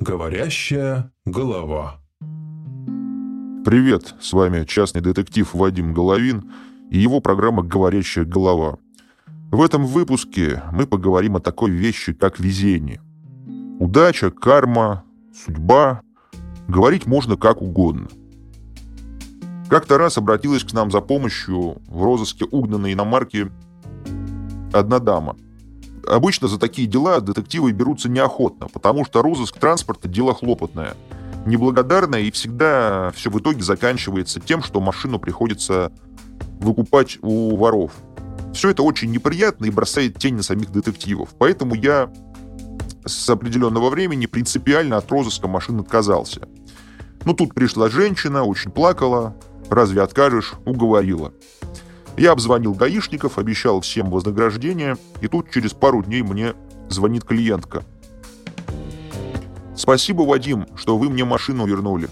Говорящая 0.00 1.12
голова. 1.26 2.00
Привет, 3.66 4.14
с 4.18 4.32
вами 4.32 4.64
частный 4.64 5.02
детектив 5.02 5.52
Вадим 5.52 5.92
Головин 5.92 6.50
и 6.90 6.98
его 6.98 7.20
программа 7.20 7.62
«Говорящая 7.62 8.24
голова». 8.24 8.78
В 9.52 9.60
этом 9.60 9.84
выпуске 9.84 10.62
мы 10.72 10.86
поговорим 10.86 11.36
о 11.36 11.40
такой 11.40 11.72
вещи, 11.72 12.14
как 12.14 12.40
везение. 12.40 13.02
Удача, 13.78 14.30
карма, 14.30 15.04
судьба. 15.34 16.00
Говорить 16.66 17.04
можно 17.04 17.36
как 17.36 17.60
угодно. 17.60 18.08
Как-то 19.68 19.98
раз 19.98 20.16
обратилась 20.16 20.64
к 20.64 20.72
нам 20.72 20.90
за 20.90 21.02
помощью 21.02 21.76
в 21.86 22.02
розыске 22.02 22.46
угнанной 22.50 22.94
иномарки 22.94 23.52
одна 24.72 24.98
дама– 24.98 25.36
Обычно 26.06 26.48
за 26.48 26.58
такие 26.58 26.88
дела 26.88 27.20
детективы 27.20 27.72
берутся 27.72 28.08
неохотно, 28.08 28.68
потому 28.68 29.04
что 29.04 29.22
розыск 29.22 29.58
транспорта– 29.58 30.08
дело 30.08 30.34
хлопотное, 30.34 30.96
неблагодарное, 31.46 32.20
и 32.20 32.30
всегда 32.30 33.12
все 33.14 33.30
в 33.30 33.38
итоге 33.38 33.62
заканчивается 33.62 34.40
тем, 34.40 34.62
что 34.62 34.80
машину 34.80 35.18
приходится 35.18 35.92
выкупать 36.60 37.18
у 37.22 37.56
воров. 37.56 37.92
Все 38.52 38.70
это 38.70 38.82
очень 38.82 39.10
неприятно 39.10 39.66
и 39.66 39.70
бросает 39.70 40.18
тень 40.18 40.36
на 40.36 40.42
самих 40.42 40.70
детективов. 40.70 41.30
Поэтому 41.38 41.74
я 41.74 42.10
с 43.06 43.28
определенного 43.30 43.90
времени 43.90 44.26
принципиально 44.26 44.96
от 44.96 45.10
розыска 45.10 45.48
машин 45.48 45.80
отказался. 45.80 46.48
Ну, 47.24 47.34
тут 47.34 47.54
пришла 47.54 47.88
женщина, 47.88 48.44
очень 48.44 48.70
плакала. 48.70 49.36
Разве 49.68 50.02
откажешь? 50.02 50.54
Уговорила. 50.64 51.32
Я 52.16 52.32
обзвонил 52.32 52.74
гаишников, 52.74 53.38
обещал 53.38 53.80
всем 53.80 54.10
вознаграждение, 54.10 54.96
и 55.20 55.28
тут 55.28 55.50
через 55.50 55.72
пару 55.72 56.02
дней 56.02 56.22
мне 56.22 56.54
звонит 56.88 57.24
клиентка. 57.24 57.84
«Спасибо, 59.74 60.22
Вадим, 60.22 60.66
что 60.76 60.98
вы 60.98 61.08
мне 61.08 61.24
машину 61.24 61.66
вернули». 61.66 62.08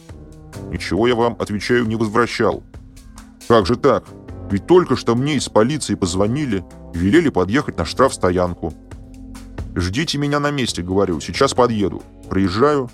«Ничего 0.71 1.07
я 1.07 1.15
вам, 1.15 1.37
отвечаю, 1.39 1.87
не 1.87 1.97
возвращал». 1.97 2.63
«Как 3.47 3.67
же 3.67 3.77
так? 3.77 4.05
Ведь 4.51 4.67
только 4.67 4.97
что 4.97 5.15
мне 5.15 5.37
из 5.37 5.49
полиции 5.49 5.95
позвонили 5.95 6.65
велели 6.95 7.29
подъехать 7.29 7.77
на 7.77 7.85
штрафстоянку». 7.85 8.73
«Ждите 9.77 10.19
меня 10.19 10.41
на 10.41 10.51
месте»,— 10.51 10.83
говорю,— 10.83 11.21
«сейчас 11.21 11.55
подъеду». 11.55 12.03
Приезжаю. 12.31 12.91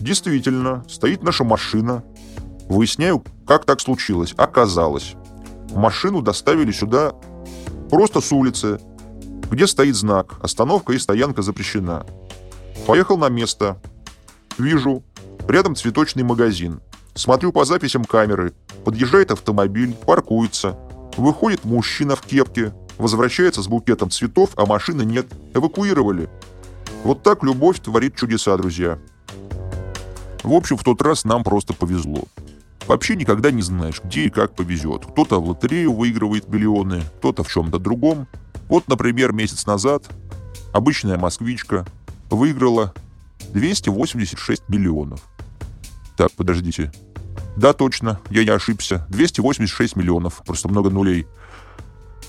Действительно, 0.00 0.84
стоит 0.88 1.22
наша 1.22 1.44
машина. 1.44 2.04
Выясняю, 2.68 3.24
как 3.46 3.64
так 3.64 3.80
случилось. 3.80 4.34
Оказалось, 4.36 5.14
Машину 5.74 6.22
доставили 6.22 6.72
сюда 6.72 7.12
просто 7.90 8.20
с 8.20 8.32
улицы, 8.32 8.80
где 9.50 9.66
стоит 9.66 9.94
знак 9.94 10.38
«Остановка 10.42 10.92
и 10.92 10.98
стоянка 10.98 11.42
запрещена». 11.42 12.06
Поехал 12.86 13.18
на 13.18 13.28
место. 13.28 13.80
Вижу, 14.58 15.02
рядом 15.46 15.74
цветочный 15.74 16.22
магазин. 16.22 16.80
Смотрю 17.14 17.52
по 17.52 17.64
записям 17.64 18.04
камеры. 18.04 18.54
Подъезжает 18.84 19.30
автомобиль, 19.30 19.94
паркуется. 19.94 20.78
Выходит 21.16 21.64
мужчина 21.64 22.14
в 22.16 22.22
кепке, 22.22 22.72
возвращается 22.96 23.62
с 23.62 23.68
букетом 23.68 24.10
цветов, 24.10 24.50
а 24.56 24.66
машины 24.66 25.02
нет. 25.02 25.26
Эвакуировали. 25.54 26.30
Вот 27.04 27.22
так 27.22 27.42
любовь 27.42 27.80
творит 27.80 28.16
чудеса, 28.16 28.56
друзья. 28.56 28.98
В 30.42 30.52
общем, 30.52 30.76
в 30.76 30.84
тот 30.84 31.02
раз 31.02 31.24
нам 31.24 31.44
просто 31.44 31.74
повезло. 31.74 32.24
Вообще 32.88 33.16
никогда 33.16 33.50
не 33.50 33.60
знаешь, 33.60 34.00
где 34.02 34.22
и 34.22 34.30
как 34.30 34.54
повезет. 34.54 35.04
Кто-то 35.04 35.40
в 35.42 35.50
лотерею 35.50 35.92
выигрывает 35.92 36.48
миллионы, 36.48 37.02
кто-то 37.18 37.44
в 37.44 37.52
чем-то 37.52 37.78
другом. 37.78 38.26
Вот, 38.70 38.88
например, 38.88 39.32
месяц 39.32 39.66
назад 39.66 40.08
обычная 40.72 41.18
москвичка 41.18 41.86
выиграла 42.30 42.94
286 43.52 44.70
миллионов. 44.70 45.20
Так, 46.16 46.32
подождите. 46.32 46.90
Да, 47.58 47.74
точно, 47.74 48.20
я 48.30 48.42
не 48.42 48.50
ошибся. 48.50 49.06
286 49.10 49.94
миллионов, 49.94 50.42
просто 50.46 50.68
много 50.68 50.88
нулей. 50.88 51.26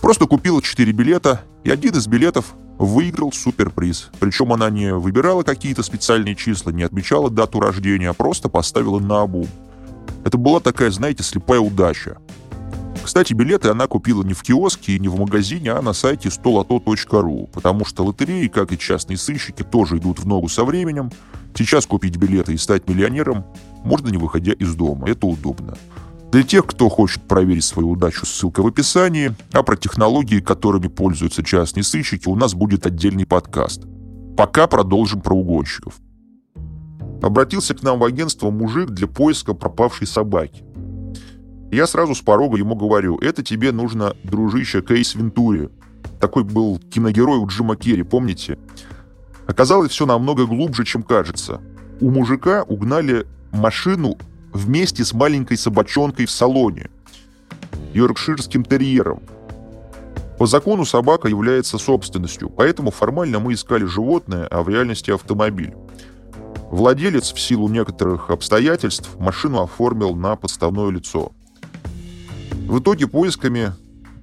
Просто 0.01 0.25
купила 0.25 0.61
4 0.61 0.91
билета, 0.91 1.41
и 1.63 1.71
один 1.71 1.95
из 1.95 2.05
билетов 2.07 2.53
выиграл 2.77 3.31
суперприз. 3.31 4.09
Причем 4.19 4.51
она 4.51 4.69
не 4.69 4.93
выбирала 4.93 5.43
какие-то 5.43 5.83
специальные 5.83 6.35
числа, 6.35 6.71
не 6.71 6.83
отмечала 6.83 7.29
дату 7.29 7.61
рождения, 7.61 8.09
а 8.09 8.13
просто 8.13 8.49
поставила 8.49 8.99
на 8.99 9.21
обум. 9.21 9.47
Это 10.25 10.37
была 10.37 10.59
такая, 10.59 10.91
знаете, 10.91 11.23
слепая 11.23 11.59
удача. 11.59 12.17
Кстати, 13.03 13.33
билеты 13.33 13.69
она 13.69 13.87
купила 13.87 14.23
не 14.23 14.33
в 14.33 14.43
киоске 14.43 14.93
и 14.93 14.99
не 14.99 15.07
в 15.07 15.17
магазине, 15.17 15.71
а 15.71 15.81
на 15.81 15.93
сайте 15.93 16.29
stolato.ru, 16.29 17.49
потому 17.51 17.85
что 17.85 18.05
лотереи, 18.05 18.47
как 18.47 18.71
и 18.71 18.77
частные 18.77 19.17
сыщики, 19.17 19.63
тоже 19.63 19.97
идут 19.97 20.19
в 20.19 20.27
ногу 20.27 20.47
со 20.47 20.63
временем. 20.63 21.11
Сейчас 21.55 21.87
купить 21.87 22.17
билеты 22.17 22.53
и 22.53 22.57
стать 22.57 22.87
миллионером 22.87 23.45
можно 23.83 24.09
не 24.09 24.17
выходя 24.17 24.53
из 24.53 24.75
дома. 24.75 25.09
Это 25.09 25.25
удобно. 25.25 25.75
Для 26.31 26.43
тех, 26.43 26.67
кто 26.67 26.89
хочет 26.89 27.23
проверить 27.23 27.63
свою 27.63 27.89
удачу, 27.89 28.25
ссылка 28.25 28.61
в 28.61 28.67
описании, 28.67 29.33
а 29.51 29.63
про 29.63 29.75
технологии, 29.75 30.39
которыми 30.39 30.87
пользуются 30.87 31.43
частные 31.43 31.83
сыщики, 31.83 32.27
у 32.27 32.35
нас 32.35 32.53
будет 32.53 32.85
отдельный 32.85 33.25
подкаст. 33.25 33.87
Пока 34.37 34.67
продолжим 34.67 35.21
про 35.21 35.33
угонщиков. 35.33 35.95
Обратился 37.21 37.75
к 37.75 37.83
нам 37.83 37.99
в 37.99 38.03
агентство 38.03 38.49
мужик 38.49 38.89
для 38.89 39.07
поиска 39.07 39.53
пропавшей 39.53 40.07
собаки. 40.07 40.63
Я 41.71 41.85
сразу 41.85 42.15
с 42.15 42.21
порога 42.21 42.57
ему 42.57 42.75
говорю, 42.75 43.17
это 43.19 43.43
тебе 43.43 43.71
нужно, 43.71 44.15
дружище, 44.23 44.81
Кейс 44.81 45.15
Вентури. 45.15 45.69
Такой 46.19 46.43
был 46.43 46.79
киногерой 46.79 47.37
у 47.37 47.47
Джима 47.47 47.75
Керри, 47.75 48.03
помните? 48.03 48.57
Оказалось, 49.45 49.91
все 49.91 50.05
намного 50.05 50.45
глубже, 50.45 50.85
чем 50.85 51.03
кажется. 51.03 51.61
У 52.01 52.09
мужика 52.09 52.63
угнали 52.63 53.27
машину 53.51 54.17
вместе 54.53 55.03
с 55.03 55.13
маленькой 55.13 55.57
собачонкой 55.57 56.25
в 56.25 56.31
салоне. 56.31 56.89
Йоркширским 57.93 58.63
терьером. 58.63 59.21
По 60.37 60.45
закону 60.45 60.85
собака 60.85 61.27
является 61.27 61.77
собственностью, 61.77 62.49
поэтому 62.49 62.91
формально 62.91 63.39
мы 63.39 63.53
искали 63.53 63.85
животное, 63.85 64.47
а 64.47 64.63
в 64.63 64.69
реальности 64.69 65.11
автомобиль. 65.11 65.75
Владелец 66.71 67.33
в 67.33 67.39
силу 67.39 67.67
некоторых 67.67 68.29
обстоятельств 68.29 69.09
машину 69.19 69.61
оформил 69.63 70.15
на 70.15 70.35
подставное 70.35 70.89
лицо. 70.91 71.31
В 72.67 72.79
итоге 72.79 73.07
поисками 73.07 73.73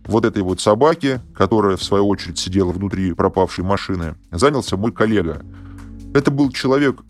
вот 0.06 0.24
этой 0.24 0.44
вот 0.44 0.60
собаки, 0.60 1.20
которая 1.34 1.76
в 1.76 1.82
свою 1.82 2.06
очередь 2.06 2.38
сидела 2.38 2.70
внутри 2.70 3.12
пропавшей 3.14 3.64
машины, 3.64 4.14
занялся 4.30 4.76
мой 4.76 4.92
коллега. 4.92 5.42
Это 6.14 6.30
был 6.30 6.52
человек 6.52 7.02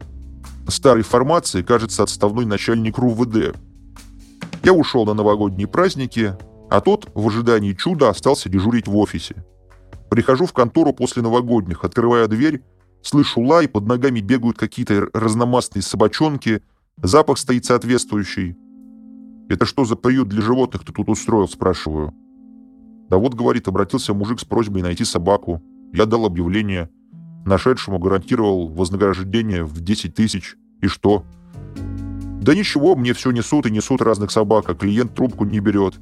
старой 0.69 1.03
формации, 1.03 1.61
кажется, 1.61 2.03
отставной 2.03 2.47
начальник 2.47 2.97
РУВД. 2.97 3.55
Я 4.65 4.73
ушел 4.73 5.05
на 5.05 5.13
новогодние 5.13 5.69
праздники, 5.69 6.35
а 6.71 6.81
тот 6.81 7.11
в 7.15 7.29
ожидании 7.29 7.75
чуда 7.75 8.09
остался 8.09 8.49
дежурить 8.49 8.89
в 8.89 8.97
офисе. 8.97 9.45
Прихожу 10.09 10.47
в 10.47 10.55
контору 10.55 10.95
после 10.95 11.21
новогодних, 11.21 11.85
открывая 11.85 12.27
дверь, 12.27 12.63
Слышу 13.07 13.41
лай, 13.41 13.69
под 13.69 13.87
ногами 13.87 14.19
бегают 14.19 14.59
какие-то 14.59 15.07
разномастные 15.15 15.81
собачонки, 15.81 16.61
запах 17.01 17.39
стоит 17.39 17.65
соответствующий. 17.65 18.57
«Это 19.49 19.65
что 19.65 19.85
за 19.85 19.95
приют 19.95 20.29
для 20.29 20.43
животных 20.43 20.85
ты 20.85 20.93
тут 20.93 21.09
устроил?»– 21.09 21.47
спрашиваю. 21.49 22.13
«Да 23.09 23.19
вот,— 23.19 23.35
говорит,— 23.37 23.69
обратился 23.69 24.13
мужик 24.13 24.41
с 24.41 24.45
просьбой 24.45 24.83
найти 24.83 25.05
собаку. 25.05 25.63
Я 25.93 26.07
дал 26.07 26.27
объявление. 26.27 26.91
Нашедшему 27.45 28.01
гарантировал 28.01 28.67
вознаграждение 28.67 29.63
в 29.63 29.81
10 29.81 30.13
тысяч. 30.13 30.57
И 30.83 30.89
что?» 30.89 31.25
«Да 32.43 32.57
ничего, 32.57 32.97
мне 32.97 33.13
все 33.13 33.31
несут 33.31 33.67
и 33.67 33.71
несут 33.71 34.03
разных 34.03 34.33
собак, 34.33 34.69
а 34.69 34.75
клиент 34.75 35.15
трубку 35.15 35.45
не 35.45 35.61
берет». 35.61 35.95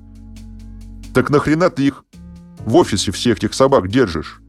«Так 1.12 1.28
нахрена 1.28 1.68
ты 1.68 1.86
их 1.86 2.02
в 2.60 2.74
офисе 2.76 3.12
всех 3.12 3.36
этих 3.36 3.52
собак 3.52 3.88
держишь?» 3.88 4.40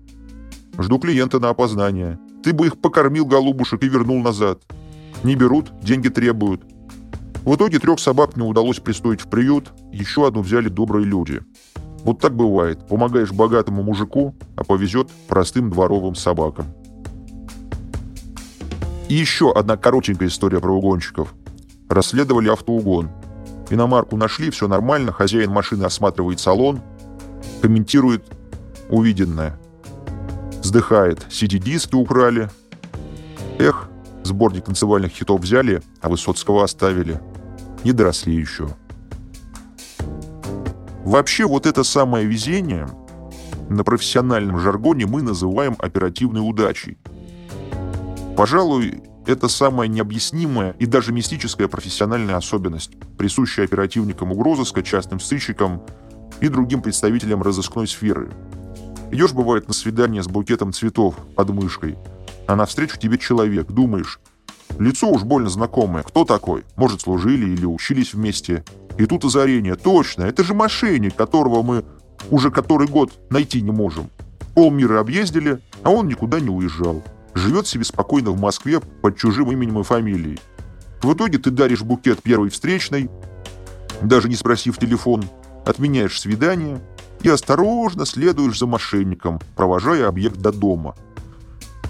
«Жду 0.80 1.00
клиента 1.00 1.42
на 1.42 1.50
опознание». 1.50 2.18
Ты 2.46 2.54
бы 2.54 2.68
их 2.68 2.78
покормил, 2.78 3.26
голубушек, 3.26 3.84
и 3.84 3.90
вернул 3.90 4.22
назад. 4.22 4.62
Не 5.24 5.36
берут, 5.36 5.72
деньги 5.82 6.10
требуют. 6.10 6.62
В 7.44 7.56
итоге 7.56 7.80
трех 7.80 8.00
собак 8.00 8.36
мне 8.36 8.46
удалось 8.46 8.80
пристроить 8.80 9.22
в 9.22 9.28
приют, 9.30 9.74
еще 9.92 10.28
одну 10.28 10.42
взяли 10.42 10.70
добрые 10.70 11.08
люди. 11.08 11.42
Вот 12.04 12.20
так 12.20 12.36
бывает. 12.36 12.88
Помогаешь 12.88 13.32
богатому 13.32 13.82
мужику, 13.82 14.36
а 14.56 14.64
повезет 14.64 15.10
простым 15.28 15.72
дворовым 15.72 16.14
собакам. 16.14 16.68
И 19.10 19.16
еще 19.16 19.52
одна 19.52 19.76
коротенькая 19.76 20.28
история 20.28 20.60
про 20.60 20.72
угонщиков. 20.72 21.34
Расследовали 21.90 22.50
автоугон. 22.50 23.10
Иномарку 23.72 24.18
нашли, 24.18 24.52
все 24.52 24.68
нормально, 24.68 25.12
хозяин 25.12 25.50
машины 25.50 25.86
осматривает 25.86 26.40
салон, 26.40 26.82
комментирует 27.64 28.24
увиденное. 28.92 29.60
Вздыхает. 30.66 31.28
CD-диски 31.30 31.94
украли. 31.94 32.50
Эх, 33.60 33.88
сборник 34.24 34.66
танцевальных 34.66 35.12
хитов 35.12 35.42
взяли, 35.42 35.84
а 36.02 36.10
Высоцкого 36.10 36.64
оставили. 36.64 37.22
Не 37.84 37.92
доросли 37.92 38.34
еще. 38.34 38.70
Вообще, 41.04 41.46
вот 41.46 41.68
это 41.68 41.84
самое 41.84 42.26
везение 42.26 42.90
на 43.70 43.84
профессиональном 43.84 44.58
жаргоне 44.58 45.06
мы 45.06 45.22
называем 45.22 45.76
оперативной 45.78 46.42
удачей. 46.42 46.98
Пожалуй, 48.36 49.04
это 49.28 49.48
самая 49.48 49.88
необъяснимая 49.88 50.72
и 50.80 50.88
даже 50.88 51.14
мистическая 51.14 51.68
профессиональная 51.68 52.38
особенность, 52.38 52.94
присущая 53.20 53.66
оперативникам 53.66 54.32
угрозыска, 54.32 54.82
частным 54.82 55.20
сыщикам 55.20 55.84
и 56.42 56.48
другим 56.48 56.82
представителям 56.82 57.44
разыскной 57.44 57.88
сферы. 57.88 58.32
Идешь, 59.16 59.32
бывает, 59.32 59.70
на 59.70 59.74
свидание 59.74 60.22
с 60.22 60.28
букетом 60.28 60.74
цветов 60.74 61.16
под 61.38 61.50
мышкой, 61.52 61.98
а 62.48 62.58
навстречу 62.58 63.00
тебе 63.00 63.18
человек, 63.18 63.68
думаешь, 63.68 64.20
лицо 64.78 65.10
уж 65.10 65.24
больно 65.24 65.48
знакомое, 65.48 66.04
кто 66.04 66.26
такой? 66.26 66.66
Может, 66.76 67.00
служили 67.00 67.50
или 67.50 67.66
учились 67.66 68.14
вместе? 68.14 68.66
И 68.98 69.06
тут 69.06 69.24
озарение, 69.24 69.76
точно, 69.76 70.24
это 70.24 70.44
же 70.44 70.54
мошенник, 70.54 71.16
которого 71.16 71.64
мы 71.64 71.86
уже 72.30 72.52
который 72.52 72.90
год 72.90 73.14
найти 73.30 73.62
не 73.62 73.72
можем. 73.72 74.10
Полмира 74.54 75.00
объездили, 75.00 75.62
а 75.82 75.92
он 75.92 76.10
никуда 76.10 76.42
не 76.42 76.50
уезжал. 76.50 77.02
Живет 77.34 77.68
себе 77.68 77.86
спокойно 77.86 78.32
в 78.32 78.38
Москве 78.42 78.82
под 78.82 79.16
чужим 79.16 79.50
именем 79.50 79.80
и 79.80 79.84
фамилией. 79.84 80.42
В 81.02 81.14
итоге 81.14 81.38
ты 81.38 81.52
даришь 81.52 81.84
букет 81.84 82.22
первой 82.22 82.50
встречной, 82.50 83.10
даже 84.02 84.28
не 84.28 84.36
спросив 84.36 84.78
телефон, 84.78 85.24
отменяешь 85.66 86.20
свидание 86.20 86.82
и 87.22 87.30
осторожно 87.30 88.06
следуешь 88.06 88.60
за 88.60 88.68
мошенником, 88.68 89.40
провожая 89.56 90.08
объект 90.08 90.38
до 90.38 90.52
дома. 90.52 90.96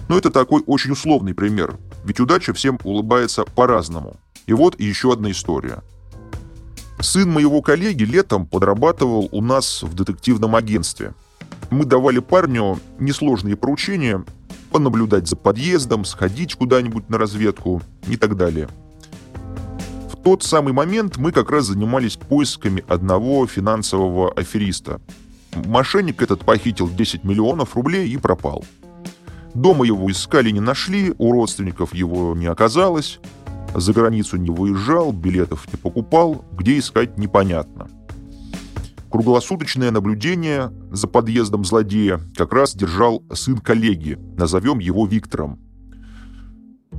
Но 0.08 0.18
это 0.18 0.30
такой 0.30 0.64
очень 0.66 0.92
условный 0.92 1.34
пример, 1.34 1.78
ведь 2.04 2.20
удача 2.20 2.54
всем 2.54 2.80
улыбается 2.84 3.44
по-разному. 3.44 4.16
И 4.46 4.54
вот 4.54 4.80
еще 4.80 5.14
одна 5.14 5.32
история. 5.32 5.84
Сын 7.00 7.30
моего 7.30 7.62
коллеги 7.62 8.04
летом 8.04 8.46
подрабатывал 8.46 9.28
у 9.32 9.42
нас 9.42 9.84
в 9.84 9.94
детективном 9.96 10.56
агентстве. 10.56 11.14
Мы 11.72 11.86
давали 11.86 12.20
парню 12.20 12.80
несложные 13.00 13.56
поручения 13.56 14.24
понаблюдать 14.72 15.28
за 15.28 15.36
подъездом, 15.36 16.06
сходить 16.06 16.56
куда-нибудь 16.56 17.10
на 17.10 17.18
разведку 17.18 17.82
и 18.08 18.18
так 18.18 18.38
далее– 18.38 18.70
тот 20.26 20.42
самый 20.42 20.74
момент 20.74 21.18
мы 21.18 21.32
как 21.32 21.52
раз 21.52 21.68
занимались 21.68 22.16
поисками 22.16 22.84
одного 22.88 23.46
финансового 23.46 24.34
афериста. 24.34 25.00
Мошенник 25.54 26.20
этот 26.20 26.44
похитил 26.44 26.90
10 26.90 27.24
миллионов 27.24 27.76
рублей 27.76 28.10
и 28.10 28.18
пропал. 28.18 28.66
Дома 29.54 29.86
его 29.86 30.10
искали, 30.10 30.50
не 30.50 30.60
нашли, 30.60 31.14
у 31.20 31.32
родственников 31.32 31.94
его 31.94 32.36
не 32.36 32.48
оказалось, 32.48 33.20
за 33.76 33.94
границу 33.94 34.38
не 34.38 34.50
выезжал, 34.50 35.12
билетов 35.12 35.68
не 35.72 35.78
покупал, 35.78 36.44
где 36.54 36.80
искать 36.80 37.20
непонятно. 37.20 37.88
Круглосуточное 39.12 39.92
наблюдение 39.92 40.72
за 40.92 41.08
подъездом 41.08 41.64
злодея 41.64 42.20
как 42.36 42.52
раз 42.52 42.74
держал 42.74 43.24
сын 43.32 43.60
коллеги, 43.60 44.18
назовем 44.36 44.80
его 44.80 45.06
Виктором. 45.06 45.65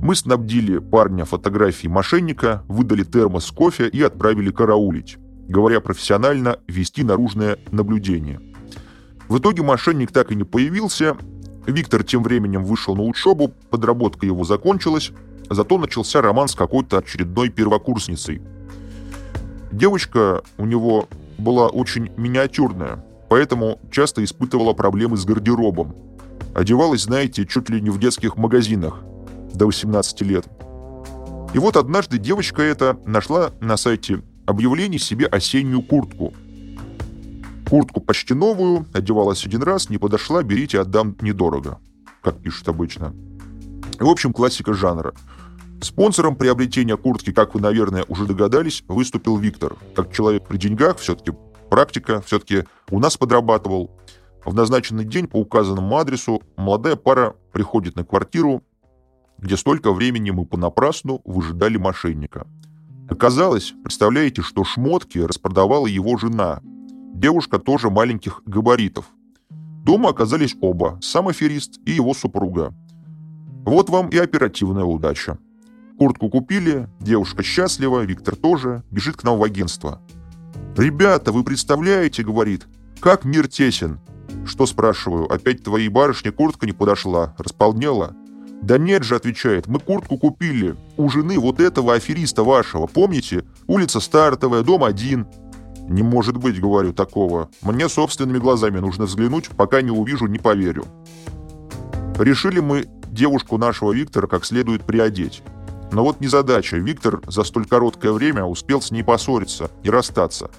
Мы 0.01 0.15
снабдили 0.15 0.77
парня 0.77 1.25
фотографией 1.25 1.91
мошенника, 1.91 2.63
выдали 2.67 3.03
термос 3.03 3.45
с 3.45 3.51
кофе 3.51 3.87
и 3.87 4.01
отправили 4.01 4.51
караулить. 4.51 5.17
Говоря 5.47 5.81
профессионально, 5.81 6.59
вести 6.67 7.03
наружное 7.03 7.57
наблюдение. 7.71 8.39
В 9.27 9.39
итоге 9.39 9.63
мошенник 9.63 10.11
так 10.11 10.31
и 10.31 10.35
не 10.35 10.43
появился. 10.43 11.17
Виктор 11.65 12.03
тем 12.03 12.23
временем 12.23 12.63
вышел 12.63 12.95
на 12.95 13.03
учебу, 13.03 13.51
подработка 13.69 14.25
его 14.25 14.43
закончилась, 14.43 15.11
зато 15.49 15.77
начался 15.77 16.21
роман 16.21 16.47
с 16.47 16.55
какой-то 16.55 16.99
очередной 16.99 17.49
первокурсницей. 17.49 18.41
Девочка 19.71 20.43
у 20.57 20.65
него 20.65 21.09
была 21.37 21.67
очень 21.67 22.11
миниатюрная, 22.15 23.03
поэтому 23.29 23.79
часто 23.91 24.23
испытывала 24.23 24.73
проблемы 24.73 25.17
с 25.17 25.25
гардеробом. 25.25 25.95
Одевалась, 26.55 27.03
знаете, 27.03 27.45
чуть 27.45 27.69
ли 27.69 27.81
не 27.81 27.89
в 27.89 27.99
детских 27.99 28.37
магазинах, 28.37 29.03
до 29.57 29.65
18 29.65 30.21
лет. 30.21 30.47
И 31.53 31.59
вот 31.59 31.75
однажды 31.75 32.17
девочка 32.17 32.61
эта 32.61 32.99
нашла 33.05 33.51
на 33.59 33.77
сайте 33.77 34.21
объявлений 34.45 34.99
себе 34.99 35.25
осеннюю 35.25 35.81
куртку. 35.81 36.33
Куртку 37.69 37.99
почти 37.99 38.33
новую, 38.33 38.85
одевалась 38.93 39.45
один 39.45 39.63
раз, 39.63 39.89
не 39.89 39.97
подошла, 39.97 40.43
берите, 40.43 40.79
отдам 40.79 41.17
недорого, 41.21 41.79
как 42.21 42.37
пишут 42.41 42.69
обычно. 42.69 43.13
В 43.99 44.07
общем, 44.07 44.31
классика 44.31 44.73
жанра. 44.73 45.13
Спонсором 45.81 46.35
приобретения 46.35 46.95
куртки, 46.97 47.31
как 47.31 47.53
вы, 47.53 47.61
наверное, 47.61 48.05
уже 48.07 48.25
догадались, 48.25 48.83
выступил 48.87 49.37
Виктор. 49.37 49.75
Как 49.95 50.11
человек 50.13 50.47
при 50.47 50.57
деньгах, 50.57 50.97
все-таки 50.97 51.33
практика, 51.69 52.21
все-таки 52.21 52.63
у 52.89 52.99
нас 52.99 53.17
подрабатывал. 53.17 53.91
В 54.45 54.53
назначенный 54.53 55.03
день 55.03 55.27
по 55.27 55.37
указанному 55.37 55.97
адресу 55.97 56.41
молодая 56.55 56.95
пара 56.95 57.35
приходит 57.51 57.95
на 57.95 58.05
квартиру, 58.05 58.63
где 59.39 59.57
столько 59.57 59.91
времени 59.93 60.31
мы 60.31 60.45
понапрасну 60.45 61.21
выжидали 61.25 61.77
мошенника. 61.77 62.47
Оказалось, 63.09 63.73
представляете, 63.83 64.41
что 64.41 64.63
шмотки 64.63 65.19
распродавала 65.19 65.87
его 65.87 66.17
жена, 66.17 66.61
девушка 67.13 67.59
тоже 67.59 67.89
маленьких 67.89 68.41
габаритов. 68.45 69.05
Дома 69.49 70.09
оказались 70.09 70.57
оба, 70.59 70.99
сам 71.01 71.29
аферист 71.29 71.79
и 71.85 71.91
его 71.91 72.13
супруга. 72.13 72.73
Вот 73.65 73.89
вам 73.89 74.09
и 74.09 74.17
оперативная 74.17 74.83
удача. 74.83 75.37
Куртку 75.97 76.29
купили, 76.29 76.89
девушка 76.99 77.43
счастлива, 77.43 78.01
Виктор 78.03 78.35
тоже, 78.35 78.83
бежит 78.91 79.17
к 79.17 79.23
нам 79.23 79.39
в 79.39 79.43
агентство. 79.43 80.01
«Ребята, 80.75 81.31
вы 81.31 81.43
представляете,— 81.43 82.23
говорит,— 82.25 82.67
как 82.99 83.25
мир 83.25 83.47
тесен?» 83.47 83.99
«Что, 84.45 84.65
спрашиваю, 84.65 85.31
опять 85.31 85.63
твоей 85.63 85.87
барышне 85.87 86.31
куртка 86.31 86.65
не 86.65 86.73
подошла, 86.73 87.33
располнела?» 87.37 88.15
«Да 88.61 88.77
нет 88.77 89.03
же»,— 89.03 89.15
отвечает,— 89.17 89.67
«мы 89.67 89.79
куртку 89.79 90.17
купили 90.17 90.75
у 90.97 91.09
жены 91.09 91.39
вот 91.39 91.59
этого 91.59 91.93
афериста 91.93 92.43
вашего, 92.43 92.87
помните? 92.87 93.45
Улица 93.67 93.99
Стартовая, 93.99 94.63
дом 94.63 94.83
один». 94.83 95.27
«Не 95.87 96.03
может 96.03 96.35
быть»,— 96.35 96.59
говорю,— 96.61 96.91
«такого. 96.93 97.49
Мне 97.61 97.87
собственными 97.87 98.39
глазами 98.39 98.79
нужно 98.79 99.05
взглянуть, 99.05 99.47
пока 99.49 99.81
не 99.81 99.91
увижу, 99.91 100.27
не 100.27 100.39
поверю». 100.39 100.85
Решили 102.19 102.59
мы 102.59 102.87
девушку 103.05 103.57
нашего 103.57 103.93
Виктора 103.93 104.27
как 104.27 104.43
следует 104.43 104.83
приодеть. 104.83 105.43
Но 105.91 106.03
вот 106.03 106.19
незадача. 106.19 106.77
Виктор 106.77 107.21
за 107.27 107.43
столь 107.43 107.65
короткое 107.67 108.11
время 108.11 108.43
успел 108.43 108.81
с 108.81 108.91
ней 108.91 109.03
поссориться 109.03 109.71
и 109.83 109.89
расстаться. 109.89 110.49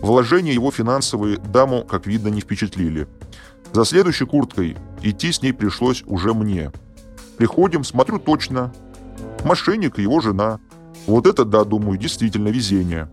Вложения 0.00 0.52
его 0.52 0.72
финансовые 0.72 1.36
даму, 1.36 1.84
как 1.84 2.06
видно, 2.06 2.28
не 2.28 2.40
впечатлили. 2.40 3.06
За 3.72 3.84
следующей 3.84 4.24
курткой 4.24 4.76
идти 5.02 5.30
с 5.30 5.42
ней 5.42 5.52
пришлось 5.52 6.02
уже 6.06 6.34
мне– 6.34 6.72
Приходим, 7.38 7.84
смотрю 7.84 8.18
точно. 8.18 8.72
Мошенник 9.44 9.98
и 9.98 10.02
его 10.02 10.20
жена. 10.20 10.58
Вот 11.06 11.26
это, 11.26 11.44
да, 11.44 11.64
думаю, 11.64 11.96
действительно 11.96 12.48
везение. 12.48 13.08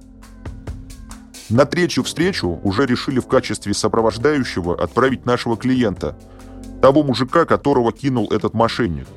На 1.50 1.66
третью 1.66 2.04
встречу 2.04 2.60
уже 2.64 2.88
решили 2.88 3.20
в 3.20 3.28
качестве 3.28 3.76
сопровождающего 3.76 4.82
отправить 4.82 5.28
нашего 5.28 5.56
клиента, 5.56 6.18
того 6.82 7.04
мужика, 7.04 7.46
которого 7.46 7.92
кинул 7.92 8.28
этот 8.32 8.56
мошенник. 8.56 9.08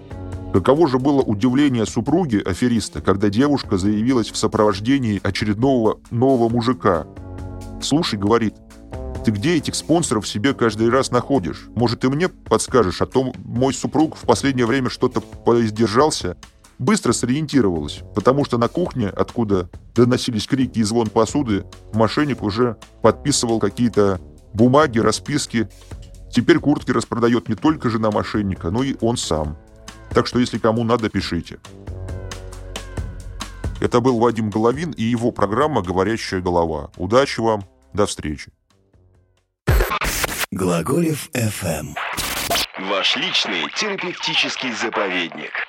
Каково 0.53 0.89
же 0.89 0.99
было 0.99 1.23
удивление 1.23 1.87
супруги 1.87 2.43
афериста, 2.45 3.01
когда 3.01 3.31
девушка 3.31 3.79
заявилась 3.79 4.31
в 4.31 4.37
сопровождении 4.37 5.21
очередного 5.23 6.01
нового 6.11 6.51
мужика. 6.51 7.07
«Слушай»,— 7.81 8.19
говорит, 8.19 8.55
ты 9.29 9.33
где 9.33 9.57
этих 9.57 9.75
спонсоров 9.75 10.27
себе 10.27 10.55
каждый 10.55 10.89
раз 10.89 11.11
находишь? 11.11 11.67
Может, 11.75 12.03
и 12.03 12.09
мне 12.09 12.31
подскажешь, 12.31 13.03
а 13.03 13.07
то 13.07 13.35
мой 13.45 13.75
супруг 13.75 14.17
в 14.17 14.23
последнее 14.23 14.65
время 14.65 14.89
что-то 14.89 15.21
поиздержался?» 15.21 16.39
Быстро 16.79 17.13
сориентировалась, 17.13 18.01
потому 18.15 18.47
что 18.47 18.57
на 18.57 18.69
кухне, 18.69 19.09
откуда 19.09 19.69
доносились 19.95 20.47
крики 20.47 20.79
и 20.79 20.83
звон 20.83 21.09
посуды, 21.09 21.67
мошенник 21.93 22.43
уже 22.43 22.79
подписывал 23.03 23.59
какие-то 23.59 24.19
бумаги, 24.55 24.99
расписки. 24.99 25.69
Теперь 26.31 26.59
куртки 26.59 26.93
распродает 26.93 27.51
не 27.51 27.55
только 27.55 27.91
жена 27.91 28.11
мошенника, 28.11 28.71
но 28.71 28.83
и 28.83 28.97
он 29.03 29.19
сам. 29.19 29.59
Так 30.09 30.27
что, 30.27 30.39
если 30.39 30.57
кому 30.57 30.85
надо, 30.85 31.11
пишите. 31.11 31.59
Это 33.81 34.01
был 34.01 34.21
Вадим 34.21 34.49
Головин 34.49 34.93
и 34.93 35.03
его 35.03 35.33
программа 35.33 35.83
«Говорящая 35.83 36.41
голова». 36.41 36.91
Удачи 36.97 37.41
вам, 37.41 37.65
до 37.93 38.07
встречи. 38.07 38.53
Глаголев 40.51 41.29
FM. 41.35 41.95
Ваш 42.79 43.17
личный 43.17 43.69
терапевтический 43.77 44.73
заповедник. 44.73 45.68